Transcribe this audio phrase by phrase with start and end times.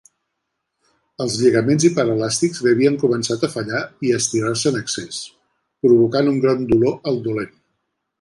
[1.25, 5.21] Els lligaments hiperelàstics li havien començat a fallar i estirar-se en excés,
[5.85, 7.55] provocant un gran dolor al dolent.